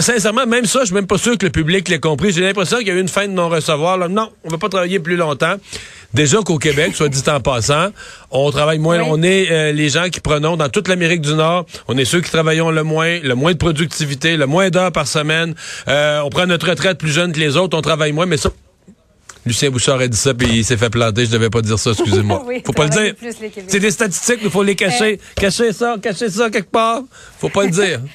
sincèrement, 0.00 0.46
même 0.46 0.66
ça, 0.66 0.80
je 0.80 0.86
suis 0.86 0.94
même 0.94 1.06
pas 1.06 1.18
sûr 1.18 1.38
que 1.38 1.46
le 1.46 1.52
public 1.52 1.88
l'ait 1.88 2.00
compris. 2.00 2.32
J'ai 2.32 2.40
l'impression 2.40 2.78
qu'il 2.78 2.88
y 2.88 2.90
a 2.90 2.94
eu 2.94 3.00
une 3.00 3.08
fin 3.08 3.28
de 3.28 3.32
non-recevoir. 3.32 4.08
Non, 4.08 4.30
on 4.42 4.48
va 4.48 4.58
pas 4.58 4.68
travailler 4.68 4.98
plus 4.98 5.16
longtemps. 5.16 5.54
Déjà 6.14 6.38
qu'au 6.38 6.58
Québec, 6.58 6.96
soit 6.96 7.10
dit 7.10 7.22
en 7.28 7.40
passant, 7.40 7.88
on 8.30 8.50
travaille 8.50 8.78
moins. 8.78 9.00
On 9.02 9.22
est 9.22 9.50
euh, 9.50 9.72
les 9.72 9.90
gens 9.90 10.08
qui 10.08 10.20
prenons 10.20 10.56
dans 10.56 10.70
toute 10.70 10.88
l'Amérique 10.88 11.20
du 11.20 11.34
Nord. 11.34 11.66
On 11.86 11.98
est 11.98 12.06
ceux 12.06 12.22
qui 12.22 12.30
travaillons 12.30 12.70
le 12.70 12.82
moins, 12.82 13.20
le 13.20 13.34
moins 13.34 13.52
de 13.52 13.58
productivité, 13.58 14.38
le 14.38 14.46
moins 14.46 14.70
d'heures 14.70 14.92
par 14.92 15.06
semaine. 15.06 15.54
Euh, 15.86 16.20
on 16.24 16.30
prend 16.30 16.46
notre 16.46 16.70
retraite 16.70 16.98
plus 16.98 17.10
jeune 17.10 17.32
que 17.32 17.38
les 17.38 17.58
autres. 17.58 17.76
On 17.76 17.82
travaille 17.82 18.12
moins, 18.12 18.24
mais 18.24 18.38
ça. 18.38 18.50
Lucien 19.44 19.70
Bouchard 19.70 20.00
a 20.00 20.08
dit 20.08 20.16
ça, 20.16 20.34
puis 20.34 20.48
il 20.48 20.64
s'est 20.64 20.76
fait 20.76 20.90
planter. 20.90 21.26
Je 21.26 21.30
devais 21.30 21.50
pas 21.50 21.62
dire 21.62 21.78
ça, 21.78 21.90
excusez-moi. 21.90 22.44
faut 22.64 22.72
pas 22.72 22.84
le 22.84 22.90
dire. 22.90 23.14
C'est 23.66 23.80
des 23.80 23.90
statistiques, 23.90 24.40
il 24.42 24.50
faut 24.50 24.62
les 24.62 24.74
cacher. 24.76 25.14
Euh, 25.14 25.40
cacher 25.40 25.72
ça, 25.72 25.96
cacher 26.02 26.30
ça 26.30 26.48
quelque 26.50 26.70
part. 26.70 27.02
Faut 27.38 27.48
pas 27.50 27.64
le 27.64 27.70
dire. 27.70 28.00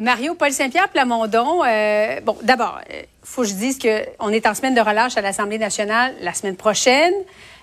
Mario, 0.00 0.34
Paul 0.34 0.52
Saint-Pierre 0.52 0.88
Plamondon, 0.88 1.62
euh, 1.64 2.20
bon, 2.20 2.36
d'abord, 2.42 2.80
il 2.88 2.96
euh, 2.96 3.02
faut 3.24 3.42
que 3.42 3.48
je 3.48 3.54
dise 3.54 3.78
qu'on 3.78 4.28
est 4.28 4.46
en 4.46 4.54
semaine 4.54 4.74
de 4.74 4.80
relâche 4.80 5.16
à 5.16 5.20
l'Assemblée 5.20 5.58
nationale 5.58 6.14
la 6.20 6.32
semaine 6.34 6.56
prochaine, 6.56 7.12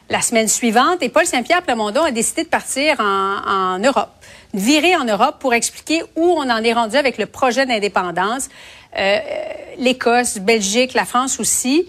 la 0.09 0.21
semaine 0.21 0.47
suivante, 0.47 1.01
et 1.01 1.09
Paul 1.09 1.25
Saint-Pierre 1.25 1.61
Plamondon 1.61 2.03
a 2.03 2.11
décidé 2.11 2.43
de 2.43 2.49
partir 2.49 2.99
en, 2.99 3.79
Europe, 3.79 4.11
de 4.53 4.59
virer 4.59 4.95
en 4.95 5.05
Europe 5.05 5.37
pour 5.39 5.53
expliquer 5.53 6.03
où 6.15 6.23
on 6.23 6.49
en 6.49 6.61
est 6.63 6.73
rendu 6.73 6.97
avec 6.97 7.17
le 7.17 7.25
projet 7.25 7.65
d'indépendance. 7.65 8.49
Euh, 8.97 9.19
L'Écosse, 9.77 10.37
Belgique, 10.37 10.93
la 10.93 11.05
France 11.05 11.39
aussi. 11.39 11.85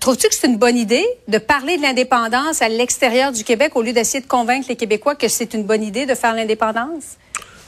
Trouves-tu 0.00 0.28
que 0.28 0.34
c'est 0.34 0.46
une 0.46 0.56
bonne 0.56 0.76
idée 0.76 1.06
de 1.28 1.38
parler 1.38 1.76
de 1.76 1.82
l'indépendance 1.82 2.62
à 2.62 2.68
l'extérieur 2.68 3.30
du 3.30 3.44
Québec 3.44 3.76
au 3.76 3.82
lieu 3.82 3.92
d'essayer 3.92 4.20
de 4.20 4.28
convaincre 4.28 4.66
les 4.68 4.76
Québécois 4.76 5.14
que 5.14 5.28
c'est 5.28 5.54
une 5.54 5.64
bonne 5.64 5.82
idée 5.82 6.06
de 6.06 6.14
faire 6.14 6.34
l'indépendance? 6.34 7.18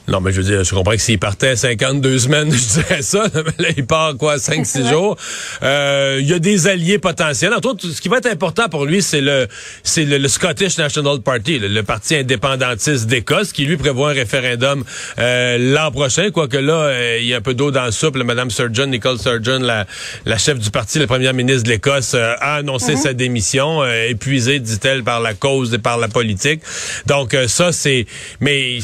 Non, 0.06 0.20
mais 0.20 0.32
je 0.32 0.42
veux 0.42 0.46
dire, 0.46 0.64
je 0.64 0.74
comprends 0.74 0.92
que 0.92 0.98
s'il 0.98 1.18
partait 1.18 1.56
52 1.56 2.18
semaines, 2.18 2.52
je 2.52 2.80
dirais 2.80 3.02
ça. 3.02 3.24
là, 3.58 3.68
il 3.74 3.86
part 3.86 4.16
quoi, 4.18 4.36
5-6 4.36 4.90
jours? 4.90 5.16
Euh, 5.62 6.18
il 6.20 6.28
y 6.28 6.34
a 6.34 6.38
des 6.38 6.66
alliés 6.66 6.98
potentiels. 6.98 7.54
Entre 7.54 7.68
autres, 7.68 7.88
ce 7.88 8.00
qui 8.02 8.08
va 8.08 8.18
être 8.18 8.26
important 8.26 8.68
pour 8.68 8.84
lui, 8.84 9.00
c'est 9.00 9.22
le 9.22 9.48
c'est 9.82 10.04
le, 10.04 10.28
Scottish 10.28 10.76
National 10.76 11.20
Party, 11.20 11.58
le, 11.58 11.82
parti 11.82 12.16
indépendantiste 12.16 13.06
d'Écosse, 13.06 13.52
qui 13.52 13.64
lui 13.64 13.76
prévoit 13.76 14.10
un 14.10 14.14
référendum 14.14 14.84
euh, 15.18 15.56
l'an 15.58 15.90
prochain. 15.90 16.30
Quoique 16.30 16.56
là, 16.56 16.74
euh, 16.74 17.18
il 17.20 17.26
y 17.26 17.34
a 17.34 17.38
un 17.38 17.40
peu 17.40 17.54
d'eau 17.54 17.70
dans 17.70 17.86
le 17.86 17.92
soupe. 17.92 18.16
Madame 18.16 18.50
Sturgeon, 18.50 18.86
Nicole 18.86 19.18
Sturgeon, 19.18 19.60
la, 19.60 19.86
la 20.26 20.38
chef 20.38 20.58
du 20.58 20.70
parti, 20.70 20.98
la 20.98 21.06
première 21.06 21.32
ministre 21.32 21.64
de 21.64 21.70
l'Écosse, 21.70 22.14
a 22.14 22.56
annoncé 22.56 22.92
mhm. 22.92 22.98
sa 22.98 23.12
démission, 23.14 23.84
épuisée, 24.08 24.58
dit-elle, 24.58 25.02
par 25.02 25.20
la 25.20 25.34
cause 25.34 25.72
et 25.72 25.78
par 25.78 25.96
la 25.96 26.08
politique. 26.08 26.60
Donc 27.06 27.36
ça, 27.46 27.72
c'est... 27.72 28.06
Mais 28.40 28.78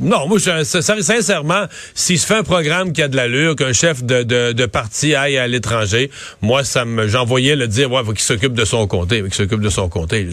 non, 0.00 0.28
moi, 0.28 0.38
je 0.38 0.61
sincèrement, 0.64 1.66
s'il 1.94 2.18
se 2.18 2.26
fait 2.26 2.34
un 2.34 2.42
programme 2.42 2.92
qui 2.92 3.02
a 3.02 3.08
de 3.08 3.16
l'allure, 3.16 3.56
qu'un 3.56 3.72
chef 3.72 4.02
de, 4.02 4.22
de, 4.22 4.52
de, 4.52 4.66
parti 4.66 5.14
aille 5.14 5.38
à 5.38 5.46
l'étranger, 5.46 6.10
moi, 6.40 6.64
ça 6.64 6.84
me, 6.84 7.08
j'envoyais 7.08 7.56
le 7.56 7.68
dire, 7.68 7.90
ouais, 7.90 8.02
faut 8.04 8.12
qu'il 8.12 8.20
s'occupe 8.20 8.54
de 8.54 8.64
son 8.64 8.86
comté, 8.86 9.22
qu'il 9.22 9.34
s'occupe 9.34 9.60
de 9.60 9.68
son 9.68 9.88
comté. 9.88 10.26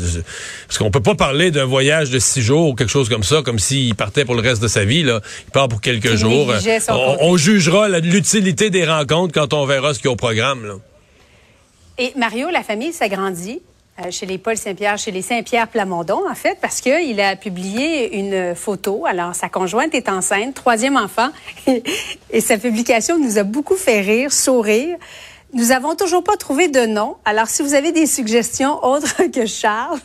Parce 0.68 0.78
qu'on 0.78 0.92
peut 0.92 1.02
pas 1.02 1.16
parler 1.16 1.52
d'un 1.52 1.66
voyage 1.66 2.10
de 2.10 2.20
six 2.20 2.42
jours 2.42 2.70
ou 2.70 2.76
quelque 2.76 2.90
chose 2.90 3.10
comme 3.10 3.24
ça, 3.24 3.42
comme 3.42 3.60
s'il 3.60 3.96
partait 3.96 4.26
pour 4.26 4.36
le 4.36 4.42
reste 4.42 4.62
de 4.62 4.68
sa 4.68 4.86
vie, 4.86 5.04
là. 5.04 5.22
Il 5.48 5.52
part 5.52 5.68
pour 5.68 5.82
quelques 5.82 6.16
jours. 6.16 6.54
On, 6.90 7.18
on, 7.22 7.38
jugera 7.38 7.90
l'utilité 7.90 8.70
des 8.70 8.86
rencontres 8.86 9.34
quand 9.34 9.54
on 9.54 9.66
verra 9.66 9.94
ce 9.94 10.00
qu'il 10.00 10.06
y 10.06 10.10
a 10.10 10.14
au 10.14 10.16
programme, 10.16 10.66
là. 10.66 10.76
Et 11.98 12.14
Mario, 12.16 12.50
la 12.50 12.64
famille 12.64 12.94
s'agrandit. 12.94 13.62
Euh, 14.00 14.12
chez 14.12 14.26
les 14.26 14.38
Paul 14.38 14.56
Saint-Pierre, 14.56 14.98
chez 14.98 15.12
les 15.12 15.22
Saint-Pierre 15.22 15.68
Plamondon, 15.68 16.22
en 16.30 16.36
fait, 16.36 16.58
parce 16.62 16.80
qu'il 16.80 17.20
a 17.20 17.36
publié 17.36 18.18
une 18.18 18.56
photo. 18.56 19.06
Alors, 19.06 19.36
sa 19.36 19.50
conjointe 19.50 19.94
est 19.94 20.08
enceinte, 20.08 20.54
troisième 20.54 20.96
enfant, 20.96 21.30
et 22.30 22.42
sa 22.42 22.58
publication 22.58 23.20
nous 23.20 23.38
a 23.38 23.44
beaucoup 23.44 23.76
fait 23.76 24.02
rire, 24.02 24.32
sourire. 24.32 24.98
Nous 25.54 25.72
avons 25.72 25.96
toujours 25.96 26.24
pas 26.24 26.38
trouvé 26.38 26.68
de 26.68 26.86
nom. 26.86 27.18
Alors, 27.26 27.48
si 27.48 27.62
vous 27.62 27.74
avez 27.74 27.92
des 27.92 28.06
suggestions 28.06 28.84
autres 28.86 29.24
que 29.34 29.46
Charles, 29.46 30.00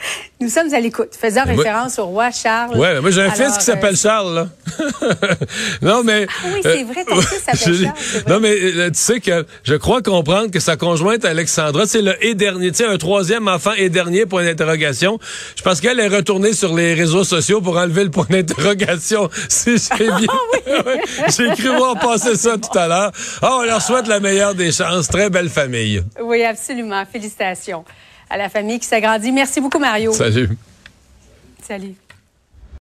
Nous 0.40 0.48
sommes 0.48 0.72
à 0.72 0.78
l'écoute, 0.78 1.16
faisant 1.20 1.44
référence 1.44 1.98
au 1.98 2.06
roi 2.06 2.30
Charles. 2.30 2.76
Ouais, 2.78 3.00
moi 3.00 3.10
j'ai 3.10 3.22
un 3.22 3.30
fils 3.30 3.58
qui 3.58 3.64
s'appelle 3.64 3.94
euh, 3.94 3.96
Charles. 3.96 4.34
Là. 4.34 4.48
non 5.82 6.02
mais. 6.04 6.26
Ah 6.28 6.46
oui, 6.54 6.60
c'est 6.62 6.84
vrai, 6.84 7.04
ton 7.04 7.20
fils 7.20 7.42
s'appelle 7.42 7.74
Charles. 7.74 8.22
Non 8.28 8.38
mais 8.40 8.54
euh, 8.54 8.90
tu 8.90 8.98
sais 8.98 9.20
que 9.20 9.44
je 9.64 9.74
crois 9.74 10.00
comprendre 10.00 10.50
que 10.50 10.60
sa 10.60 10.76
conjointe 10.76 11.24
Alexandra, 11.24 11.86
c'est 11.86 12.02
le 12.02 12.14
et 12.24 12.34
dernier, 12.34 12.70
tu 12.70 12.78
sais, 12.78 12.86
un 12.86 12.98
troisième 12.98 13.48
enfant 13.48 13.72
et 13.76 13.88
dernier 13.88 14.26
point 14.26 14.44
d'interrogation. 14.44 15.18
Je 15.56 15.62
pense 15.62 15.80
qu'elle 15.80 15.98
est 15.98 16.08
retournée 16.08 16.52
sur 16.52 16.74
les 16.74 16.94
réseaux 16.94 17.24
sociaux 17.24 17.60
pour 17.60 17.76
enlever 17.76 18.04
le 18.04 18.10
point 18.10 18.26
d'interrogation. 18.28 19.28
Si 19.48 19.76
j'ai 19.76 20.04
bien. 20.04 20.28
Ah 20.68 21.26
j'ai 21.28 21.48
cru 21.54 21.76
voir 21.76 21.98
passer 21.98 22.36
ça 22.36 22.56
tout 22.58 22.76
à 22.78 22.86
l'heure. 22.86 23.12
Ah, 23.42 23.58
on 23.60 23.62
leur 23.62 23.82
souhaite 23.82 24.06
la 24.06 24.20
meilleure 24.20 24.54
des 24.54 24.70
chances. 24.70 25.08
Très 25.08 25.30
belle 25.30 25.48
famille. 25.48 26.02
Oui, 26.20 26.44
absolument. 26.44 27.02
Félicitations 27.10 27.84
à 28.30 28.36
la 28.36 28.48
famille 28.48 28.78
qui 28.78 28.86
s'agrandit. 28.86 29.32
Merci 29.32 29.60
beaucoup, 29.60 29.78
Mario. 29.78 30.12
Salut. 30.12 30.50
Salut. 31.62 31.94